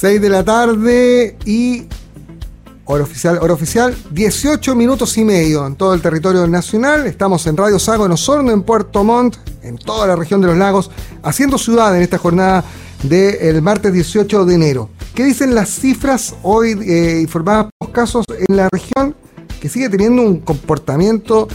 [0.00, 1.86] 6 de la tarde y
[2.86, 7.06] hora oficial, hora oficial, 18 minutos y medio en todo el territorio nacional.
[7.06, 10.56] Estamos en Radio Sago en Osorno, en Puerto Montt, en toda la región de los
[10.56, 10.90] lagos,
[11.22, 12.64] haciendo ciudad en esta jornada
[13.02, 14.88] del martes 18 de enero.
[15.14, 19.14] ¿Qué dicen las cifras hoy eh, informadas por casos en la región
[19.60, 21.46] que sigue teniendo un comportamiento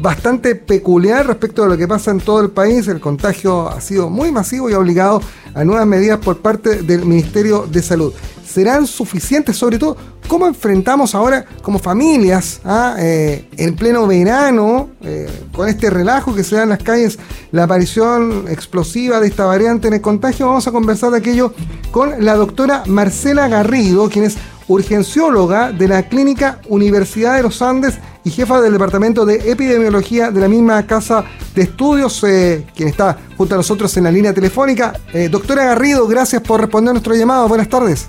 [0.00, 2.86] bastante peculiar respecto a lo que pasa en todo el país.
[2.88, 5.20] El contagio ha sido muy masivo y ha obligado
[5.54, 8.12] a nuevas medidas por parte del Ministerio de Salud.
[8.44, 9.56] ¿Serán suficientes?
[9.56, 9.96] Sobre todo,
[10.28, 16.44] ¿cómo enfrentamos ahora como familias ah, eh, en pleno verano, eh, con este relajo que
[16.44, 17.18] se da en las calles,
[17.52, 20.46] la aparición explosiva de esta variante en el contagio?
[20.46, 21.52] Vamos a conversar de aquello
[21.90, 24.36] con la doctora Marcela Garrido, quien es
[24.68, 30.40] urgencióloga de la Clínica Universidad de los Andes y jefa del Departamento de Epidemiología de
[30.40, 34.94] la misma Casa de Estudios, eh, quien está junto a nosotros en la línea telefónica.
[35.12, 37.46] Eh, doctora Garrido, gracias por responder a nuestro llamado.
[37.46, 38.08] Buenas tardes.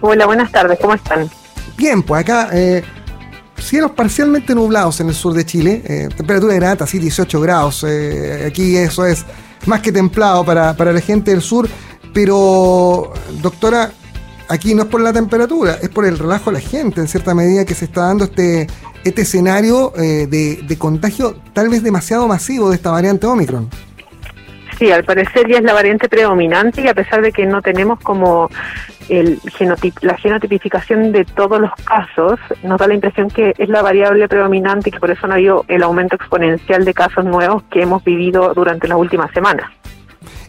[0.00, 0.78] Hola, buenas tardes.
[0.80, 1.28] ¿Cómo están?
[1.76, 2.84] Bien, pues acá eh,
[3.58, 7.84] cielos parcialmente nublados en el sur de Chile, temperatura de alta, así 18 grados.
[8.46, 9.24] aquí eso es
[9.66, 11.68] más que templado para, para la gente del sur.
[12.12, 13.12] Pero,
[13.42, 13.90] doctora,
[14.48, 17.34] aquí no es por la temperatura, es por el relajo de la gente, en cierta
[17.34, 18.68] medida que se está dando este,
[19.04, 23.68] este escenario eh, de, contagio tal vez demasiado masivo de esta variante Omicron.
[24.78, 28.00] Sí, al parecer ya es la variante predominante y a pesar de que no tenemos
[28.00, 28.50] como
[29.08, 29.38] el
[30.00, 34.88] la genotipificación de todos los casos, nos da la impresión que es la variable predominante
[34.88, 38.02] y que por eso no ha habido el aumento exponencial de casos nuevos que hemos
[38.02, 39.70] vivido durante las últimas semanas.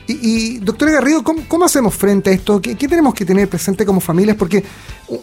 [0.07, 2.61] Y, doctora Garrido, ¿cómo, hacemos frente a esto?
[2.61, 4.37] ¿Qué, tenemos que tener presente como familias?
[4.37, 4.63] Porque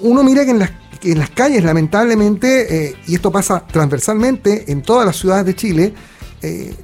[0.01, 0.71] uno mira que en las,
[1.03, 5.95] en las calles, lamentablemente, eh, y esto pasa transversalmente en todas las ciudades de Chile,
[6.43, 6.75] eh,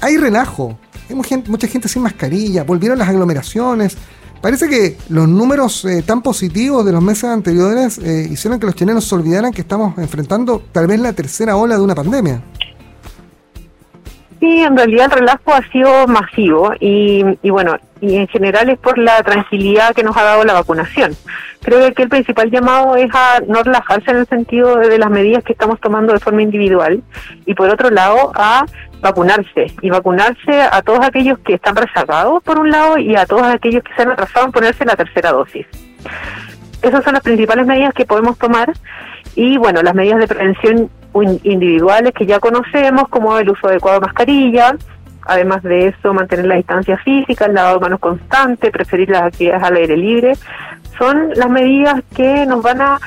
[0.00, 0.78] hay relajo.
[1.08, 3.96] Hay mucha gente, sin mascarilla, volvieron las aglomeraciones.
[4.40, 9.04] Parece que los números eh, tan positivos de los meses anteriores hicieron que los chilenos
[9.04, 12.42] se olvidaran que estamos enfrentando tal vez la tercera ola de una pandemia.
[14.40, 18.98] Sí, en realidad el relajo ha sido masivo y, bueno, y en general es por
[18.98, 21.12] la tranquilidad que nos ha dado la vacunación.
[21.62, 25.42] Creo que el principal llamado es a no relajarse en el sentido de, las medidas
[25.44, 27.02] que estamos tomando de forma individual
[27.46, 28.66] y por otro lado a
[29.00, 33.44] vacunarse y vacunarse a todos aquellos que están rezagados por un lado y a todos
[33.44, 35.66] aquellos que se han atrasado en ponerse la tercera dosis.
[36.82, 38.72] Esas son las principales medidas que podemos tomar
[39.34, 40.90] y bueno, las medidas de prevención
[41.22, 44.76] individuales que ya conocemos, como el uso adecuado de mascarilla,
[45.26, 49.62] además de eso mantener la distancia física, el lavado de manos constante, preferir las actividades
[49.62, 50.32] al aire libre,
[50.98, 53.00] son las medidas que nos van a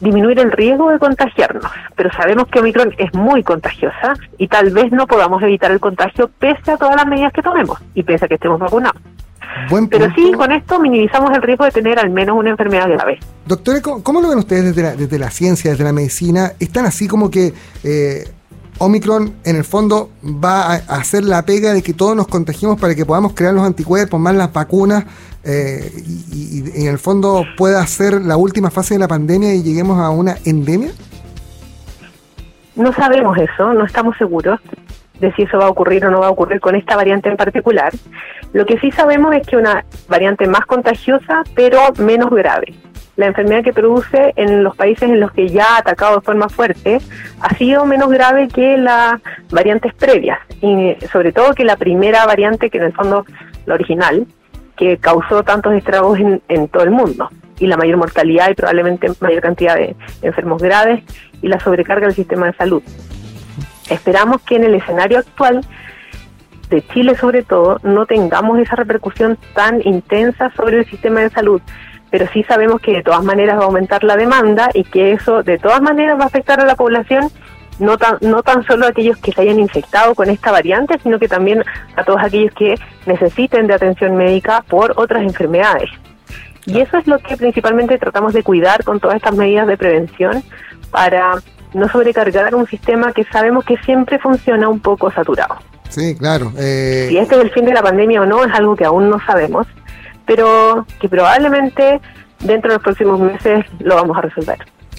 [0.00, 1.70] disminuir el riesgo de contagiarnos.
[1.96, 6.30] Pero sabemos que Omicron es muy contagiosa y tal vez no podamos evitar el contagio
[6.38, 9.00] pese a todas las medidas que tomemos y pese a que estemos vacunados.
[9.90, 13.18] Pero sí, con esto minimizamos el riesgo de tener al menos una enfermedad grave.
[13.46, 16.52] Doctores, ¿cómo, lo ven ustedes desde la, ciencia, desde la medicina?
[16.60, 18.28] ¿Están así como que eh,
[18.78, 22.94] Omicron en el fondo va a hacer la pega de que todos nos contagiemos para
[22.94, 25.04] que podamos crear los anticuerpos, más las vacunas,
[25.44, 25.90] eh,
[26.32, 30.10] y, en el fondo pueda ser la última fase de la pandemia y lleguemos a
[30.10, 30.90] una endemia?
[32.76, 34.60] No sabemos eso, no estamos seguros
[35.20, 37.36] de si eso va a ocurrir o no va a ocurrir con esta variante en
[37.36, 37.92] particular.
[38.52, 42.74] Lo que sí sabemos es que una variante más contagiosa, pero menos grave.
[43.18, 46.48] La enfermedad que produce en los países en los que ya ha atacado de forma
[46.48, 46.98] fuerte
[47.40, 49.20] ha sido menos grave que las
[49.50, 53.26] variantes previas y sobre todo que la primera variante, que en el fondo
[53.66, 54.24] la original,
[54.76, 57.28] que causó tantos estragos en, en todo el mundo
[57.58, 61.02] y la mayor mortalidad y probablemente mayor cantidad de enfermos graves
[61.42, 62.84] y la sobrecarga del sistema de salud.
[63.90, 65.62] Esperamos que en el escenario actual
[66.70, 71.60] de Chile sobre todo no tengamos esa repercusión tan intensa sobre el sistema de salud,
[72.10, 75.42] pero sí sabemos que de todas maneras va a aumentar la demanda y que eso
[75.42, 77.30] de todas maneras va a afectar a la población,
[77.78, 81.18] no tan, no tan solo a aquellos que se hayan infectado con esta variante, sino
[81.18, 81.62] que también
[81.96, 82.74] a todos aquellos que
[83.06, 85.90] necesiten de atención médica por otras enfermedades.
[86.66, 90.42] Y eso es lo que principalmente tratamos de cuidar con todas estas medidas de prevención
[90.90, 91.36] para
[91.72, 95.56] no sobrecargar un sistema que sabemos que siempre funciona un poco saturado.
[95.88, 96.52] Sí, claro.
[96.58, 97.06] Eh...
[97.08, 99.18] Si este es el fin de la pandemia o no es algo que aún no
[99.24, 99.66] sabemos,
[100.28, 102.00] pero que probablemente
[102.40, 104.58] dentro de los próximos meses lo vamos a resolver.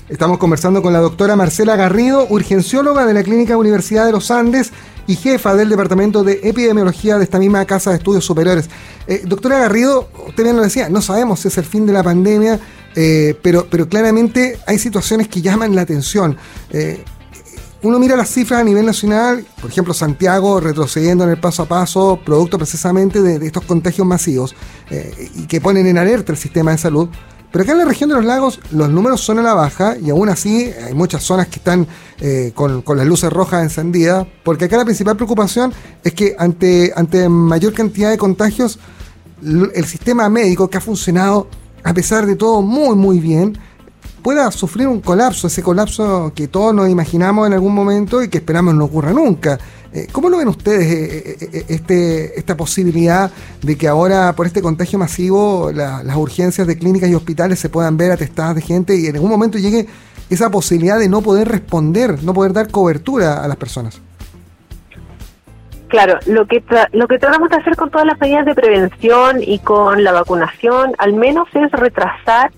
[0.09, 4.73] Estamos conversando con la doctora Marcela Garrido, urgencióloga de la Clínica Universidad de los Andes
[5.05, 8.71] y jefa del Departamento de Epidemiología de esta misma Casa de Estudios Superiores.
[9.05, 12.01] Eh, doctora Garrido, usted bien lo decía, no sabemos si es el fin de la
[12.01, 12.59] pandemia,
[12.95, 16.37] eh, pero, pero claramente hay situaciones que llaman la atención.
[16.71, 17.03] Eh,
[17.81, 21.65] uno mira las cifras a nivel nacional, por ejemplo, Santiago retrocediendo en el paso a
[21.65, 24.55] paso, producto precisamente de, estos contagios masivos
[24.89, 27.09] eh, y que ponen en alerta el sistema de salud.
[27.51, 30.09] Pero acá en la región de los lagos los números son a la baja y
[30.11, 31.87] aún así hay muchas zonas que están
[32.19, 35.73] eh, con, las luces rojas encendidas, porque acá la principal preocupación
[36.03, 38.77] es que ante, ante mayor cantidad de contagios,
[39.41, 41.47] el sistema médico que ha funcionado
[41.83, 43.57] a pesar de todo muy muy bien,
[44.21, 48.39] pueda sufrir un colapso, ese colapso que todos nos imaginamos en algún momento y que
[48.39, 49.57] esperamos no ocurra nunca.
[49.91, 53.31] Eh, ¿Cómo lo ven ustedes eh, eh, este, esta posibilidad
[53.61, 57.97] de que ahora por este contagio masivo las urgencias de clínicas y hospitales se puedan
[57.97, 59.87] ver atestadas de gente y en algún momento llegue
[60.29, 63.99] esa posibilidad de no poder responder, no poder dar cobertura a las personas?
[65.87, 69.57] Claro, lo que lo que tratamos de hacer con todas las medidas de prevención y
[69.57, 72.51] con la vacunación, al menos es retrasar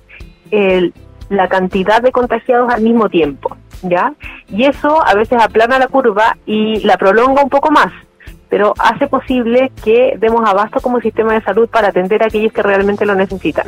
[0.52, 0.94] el,
[1.31, 4.13] la cantidad de contagiados al mismo tiempo, ¿ya?
[4.50, 7.92] Y eso a veces aplana la curva y la prolonga un poco más,
[8.50, 12.62] pero hace posible que demos abasto como sistema de salud para atender a aquellos que
[12.62, 13.68] realmente lo necesitan.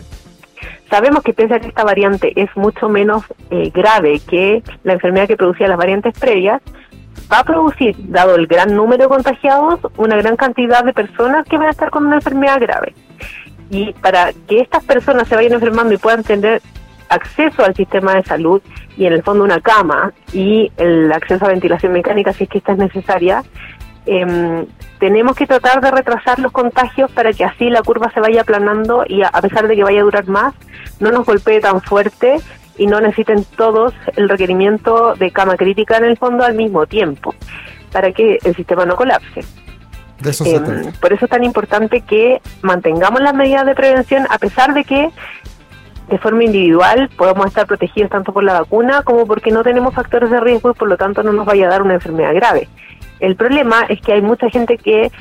[0.89, 5.27] Sabemos que pese a que esta variante es mucho menos eh, grave que la enfermedad
[5.27, 6.61] que producía las variantes previas,
[7.31, 11.57] va a producir, dado el gran número de contagiados, una gran cantidad de personas que
[11.57, 12.93] van a estar con una enfermedad grave.
[13.69, 16.61] Y para que estas personas se vayan enfermando y puedan tener
[17.13, 18.61] acceso al sistema de salud
[18.97, 22.57] y en el fondo una cama y el acceso a ventilación mecánica si es que
[22.59, 23.43] esta es necesaria,
[24.05, 24.65] em,
[24.99, 29.03] tenemos que tratar de retrasar los contagios para que así la curva se vaya aplanando
[29.07, 30.53] y a, pesar de que vaya a durar más,
[30.99, 32.37] no nos golpee tan fuerte
[32.77, 37.35] y no necesiten todos el requerimiento de cama crítica en el fondo al mismo tiempo,
[37.91, 39.41] para que el sistema no colapse.
[40.45, 44.83] Em, por eso es tan importante que mantengamos las medidas de prevención a pesar de
[44.85, 45.09] que
[46.09, 50.29] de forma individual podemos estar protegidos tanto por la vacuna como porque no tenemos factores
[50.29, 52.67] de riesgo y por lo tanto no nos vaya a dar una enfermedad grave.
[53.19, 55.11] El problema es que hay mucha gente que,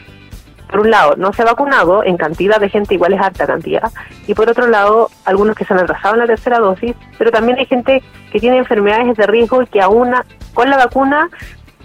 [0.69, 3.93] por un lado, no se ha vacunado, en cantidad de gente igual es alta cantidad,
[4.27, 7.59] y por otro lado, algunos que se han atrasado en la tercera dosis, pero también
[7.59, 8.03] hay gente
[8.33, 10.13] que tiene enfermedades de riesgo y que aún
[10.53, 11.31] con la vacuna,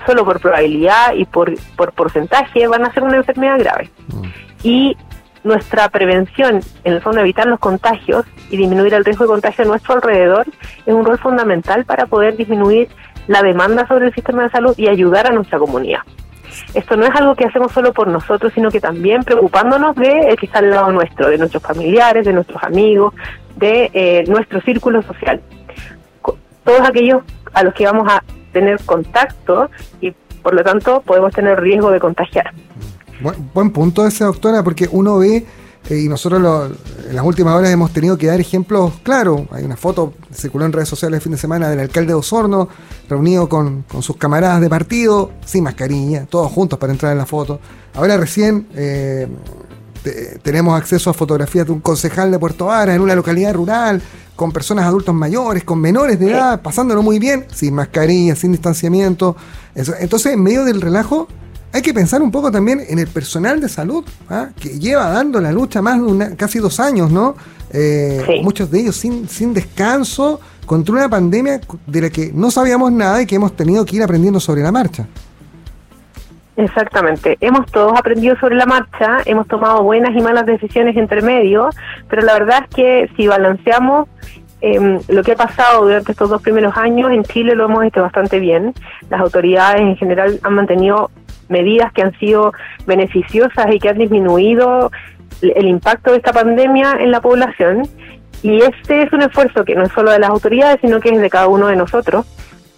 [0.05, 3.91] solo por probabilidad y por, por porcentaje, van a ser una enfermedad grave.
[4.07, 4.23] Mm.
[4.63, 4.97] Y
[5.43, 9.67] nuestra prevención, en el fondo evitar los contagios y disminuir el riesgo de contagio a
[9.67, 10.45] nuestro alrededor,
[10.85, 12.89] es un rol fundamental para poder disminuir
[13.27, 16.01] la demanda sobre el sistema de salud y ayudar a nuestra comunidad.
[16.73, 20.37] Esto no es algo que hacemos solo por nosotros, sino que también preocupándonos de el
[20.37, 23.13] que está al lado nuestro, de nuestros familiares, de nuestros amigos,
[23.55, 25.41] de eh, nuestro círculo social.
[26.63, 27.21] Todos aquellos
[27.53, 29.69] a los que vamos a tener contacto
[30.01, 30.11] y
[30.41, 32.53] por lo tanto podemos tener riesgo de contagiar.
[33.53, 35.45] Buen, punto ese, doctora, porque uno ve,
[35.89, 36.71] eh, y nosotros
[37.09, 39.41] en las últimas horas hemos tenido que dar ejemplos claros.
[39.51, 42.69] Hay una foto circuló en redes sociales el fin de semana del alcalde de Osorno,
[43.09, 47.59] reunido con, sus camaradas de partido, sin mascarilla, todos juntos para entrar en la foto.
[47.95, 49.27] Ahora recién eh,
[50.43, 54.01] tenemos acceso a fotografías de un concejal de Puerto Vara en una localidad rural,
[54.35, 59.35] con personas adultos mayores, con menores de edad, pasándolo muy bien, sin mascarilla, sin distanciamiento.
[59.73, 61.27] Entonces, en medio del relajo,
[61.73, 64.49] hay que pensar un poco también en el personal de salud, ¿ah?
[64.59, 67.35] que lleva dando la lucha más de una, casi dos años, ¿no?
[67.71, 72.91] Eh, muchos de ellos sin, sin descanso contra una pandemia de la que no sabíamos
[72.91, 75.05] nada y que hemos tenido que ir aprendiendo sobre la marcha.
[76.55, 81.69] Exactamente, hemos todos aprendido sobre la marcha, hemos tomado buenas y malas decisiones entre medio,
[82.09, 84.07] pero la verdad es que si balanceamos
[84.61, 88.01] eh, lo que ha pasado durante estos dos primeros años, en Chile lo hemos hecho
[88.01, 88.73] bastante bien.
[89.09, 91.11] Las autoridades en general han mantenido
[91.49, 92.53] medidas que han sido
[92.85, 94.91] beneficiosas y que han disminuido
[95.41, 97.83] el impacto de esta pandemia en la población.
[98.43, 101.19] Y este es un esfuerzo que no es solo de las autoridades, sino que es
[101.19, 102.25] de cada uno de nosotros.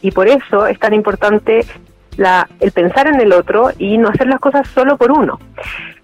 [0.02, 1.66] Y por eso es tan importante
[2.18, 5.40] la, el pensar en el otro y no hacer las cosas solo por uno.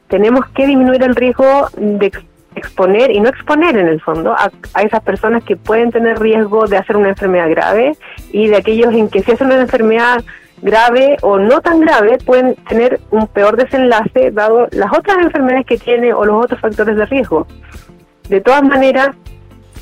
[0.08, 2.12] Tenemos que disminuir el riesgo de
[2.56, 6.68] exponer y no exponer en el fondo a, a, esas personas que pueden tener riesgo
[6.68, 7.98] de hacer una enfermedad grave
[8.32, 10.24] y de aquellos en que si hacen una enfermedad
[10.62, 15.78] grave o no tan grave pueden tener un peor desenlace dado las otras enfermedades que
[15.78, 17.48] tiene o los otros factores de riesgo.
[18.30, 19.10] De todas maneras,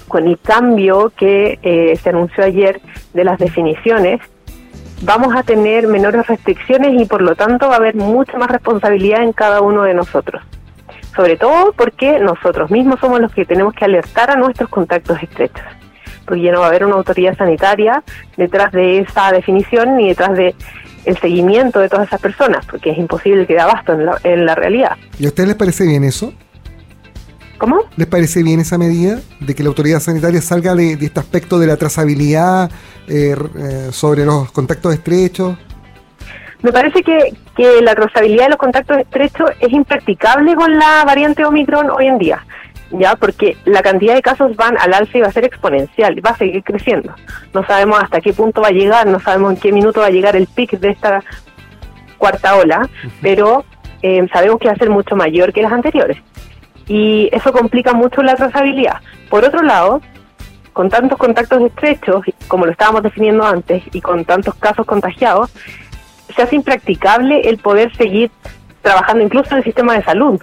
[0.08, 2.82] con el cambio que eh, se anunció ayer
[3.13, 4.20] de las definiciones,
[5.01, 9.24] vamos a tener menores restricciones y por lo tanto va a haber mucha más responsabilidad
[9.24, 10.44] en cada uno de nosotros.
[11.15, 15.63] Sobre todo porque nosotros mismos somos los que tenemos que alertar a nuestros contactos estrechos
[16.25, 18.03] porque ya no va a haber una autoridad sanitaria
[18.38, 20.56] detrás de esa definición ni detrás de
[21.06, 24.46] el seguimiento de todas esas personas, porque es imposible que dé abasto en la, en
[24.46, 24.92] la realidad.
[25.20, 26.34] ¿Y a ustedes les parece bien eso?
[27.58, 27.82] ¿Cómo?
[27.96, 31.68] ¿Les parece bien esa medida de que la autoridad sanitaria salga de, este aspecto de
[31.68, 32.70] la trazabilidad
[33.08, 35.58] eh, eh, sobre los contactos estrechos?
[36.62, 41.46] Me parece que, que la trazabilidad de los contactos estrechos es impracticable con la variante
[41.46, 42.46] Omicron hoy en día,
[42.93, 46.31] ya porque la cantidad de casos van al alza y va a ser exponencial, va
[46.31, 47.13] a seguir creciendo.
[47.53, 50.12] No sabemos hasta qué punto va a llegar, no sabemos en qué minuto va a
[50.12, 51.23] llegar el pic de esta
[52.17, 52.88] cuarta ola,
[53.21, 53.65] pero
[54.01, 56.17] eh, sabemos que va a ser mucho mayor que las anteriores.
[56.88, 59.01] Y eso complica mucho la trazabilidad.
[59.29, 60.01] Por otro lado,
[60.73, 65.51] con tantos contactos estrechos, como lo estábamos definiendo antes, y con tantos casos contagiados,
[66.35, 68.31] se hace impracticable el poder seguir
[68.81, 70.41] trabajando incluso en el sistema de salud,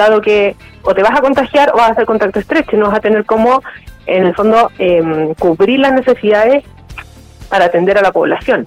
[0.00, 2.86] dado que o te vas a contagiar o vas a hacer contacto estrecho y no
[2.86, 3.62] vas a tener cómo,
[4.06, 6.64] en el fondo, eh, cubrir las necesidades
[7.48, 8.66] para atender a la población.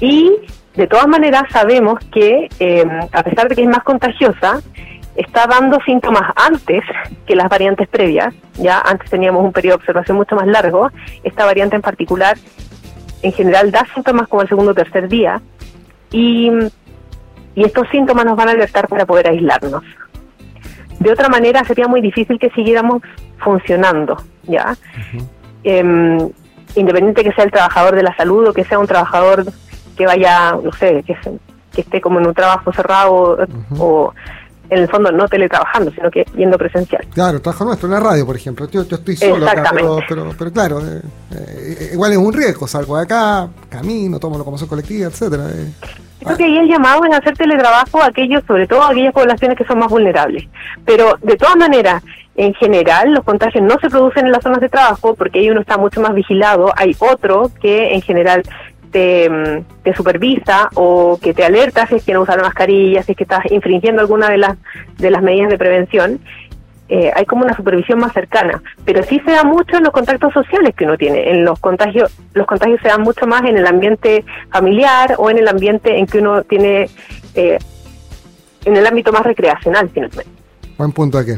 [0.00, 0.32] Y
[0.74, 4.60] de todas maneras sabemos que, eh, a pesar de que es más contagiosa,
[5.16, 6.82] está dando síntomas antes
[7.26, 8.34] que las variantes previas.
[8.58, 10.90] Ya antes teníamos un periodo de observación mucho más largo.
[11.24, 12.36] Esta variante en particular
[13.22, 15.40] en general da síntomas como el segundo o tercer día
[16.12, 16.50] y,
[17.64, 19.82] estos síntomas nos van a alertar para poder aislarnos.
[21.00, 23.02] De otra manera sería muy difícil que siguiéramos
[23.38, 24.76] funcionando, ¿ya?
[25.62, 26.18] Em,
[26.74, 29.44] independiente que sea el trabajador de la salud o que sea un trabajador
[29.96, 31.16] que vaya, no sé, que,
[31.72, 33.38] que esté como en un trabajo cerrado
[33.78, 34.12] o
[34.68, 37.06] en el fondo no teletrabajando, sino que yendo presencial.
[37.12, 38.68] Claro, trabajo nuestro en la radio, por ejemplo.
[38.68, 40.00] Yo, estoy solo acá, pero,
[40.36, 42.66] pero, claro, eh, eh, igual es un riesgo.
[42.66, 45.44] Salgo de acá, camino, tomo locomoción colectiva, etcétera.
[45.50, 45.72] Eh.
[46.26, 49.56] Creo que ahí el llamado es hacer teletrabajo a aquellos, sobre todo a aquellas poblaciones
[49.56, 50.48] que son más vulnerables.
[50.84, 52.02] Pero de todas maneras,
[52.34, 55.60] en general, los contagios no se producen en las zonas de trabajo porque ahí uno
[55.60, 56.72] está mucho más vigilado.
[56.76, 58.42] Hay otro que en general
[58.90, 63.12] te, te, supervisa o que te alerta si es que no usas la mascarilla, si
[63.12, 64.56] es que estás infringiendo alguna de las,
[64.98, 66.20] de las medidas de prevención,
[66.88, 68.62] eh, hay como una supervisión más cercana.
[68.84, 71.30] Pero sí se da mucho en los contactos sociales que uno tiene.
[71.30, 75.38] En los contagios, los contagios se dan mucho más en el ambiente familiar o en
[75.38, 76.88] el ambiente en que uno tiene,
[77.34, 77.58] eh,
[78.64, 80.30] en el ámbito más recreacional, finalmente.
[80.78, 81.32] Buen punto aquí.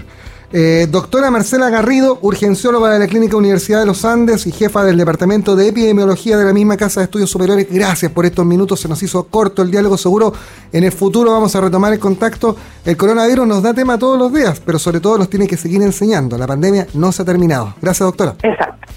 [0.51, 4.97] Eh, doctora Marcela Garrido, urgencióloga de la Clínica Universidad de los Andes y jefa del
[4.97, 8.89] Departamento de Epidemiología de la misma Casa de Estudios Superiores, gracias por estos minutos, se
[8.89, 10.33] nos hizo corto el diálogo, seguro
[10.73, 12.57] en el futuro vamos a retomar el contacto.
[12.83, 15.83] El coronavirus nos da tema todos los días, pero sobre todo nos tiene que seguir
[15.83, 17.75] enseñando, la pandemia no se ha terminado.
[17.83, 18.35] Gracias, doctora.
[18.43, 18.89] Exacto.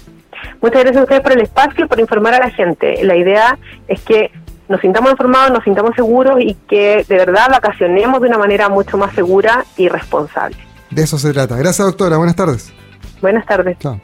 [0.62, 3.04] Muchas gracias a ustedes por el espacio, por informar a la gente.
[3.04, 4.30] La idea es que
[4.70, 8.96] nos sintamos informados, nos sintamos seguros y que de verdad vacacionemos de una manera mucho
[8.96, 10.71] más segura y responsable.
[10.94, 11.56] De eso se trata.
[11.56, 12.16] Gracias, doctora.
[12.16, 12.72] Buenas tardes.
[13.20, 13.78] Buenas tardes.
[13.78, 14.00] Chao.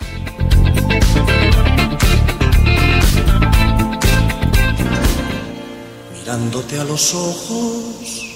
[6.15, 8.28] Mirándote a los ojos